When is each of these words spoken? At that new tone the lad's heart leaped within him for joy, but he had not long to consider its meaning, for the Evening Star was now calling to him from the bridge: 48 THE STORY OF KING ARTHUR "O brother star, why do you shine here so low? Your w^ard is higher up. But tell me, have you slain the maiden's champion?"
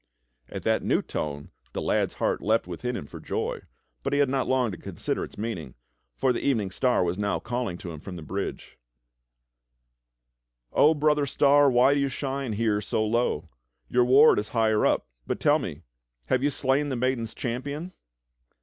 At 0.49 0.63
that 0.63 0.81
new 0.81 1.03
tone 1.03 1.51
the 1.73 1.81
lad's 1.83 2.15
heart 2.15 2.41
leaped 2.41 2.65
within 2.65 2.95
him 2.95 3.05
for 3.05 3.19
joy, 3.19 3.61
but 4.01 4.13
he 4.13 4.17
had 4.17 4.29
not 4.29 4.47
long 4.47 4.71
to 4.71 4.77
consider 4.77 5.23
its 5.23 5.37
meaning, 5.37 5.75
for 6.15 6.33
the 6.33 6.41
Evening 6.41 6.71
Star 6.71 7.03
was 7.03 7.19
now 7.19 7.37
calling 7.37 7.77
to 7.77 7.91
him 7.91 7.99
from 7.99 8.15
the 8.15 8.23
bridge: 8.23 8.79
48 10.71 10.71
THE 10.71 10.71
STORY 10.71 10.71
OF 10.71 10.73
KING 10.73 10.79
ARTHUR 10.79 10.89
"O 10.89 10.99
brother 10.99 11.25
star, 11.27 11.69
why 11.71 11.93
do 11.93 11.99
you 11.99 12.09
shine 12.09 12.53
here 12.53 12.81
so 12.81 13.05
low? 13.05 13.47
Your 13.89 14.03
w^ard 14.05 14.39
is 14.39 14.47
higher 14.47 14.87
up. 14.87 15.05
But 15.27 15.39
tell 15.39 15.59
me, 15.59 15.83
have 16.25 16.41
you 16.41 16.49
slain 16.49 16.89
the 16.89 16.95
maiden's 16.95 17.35
champion?" 17.35 17.93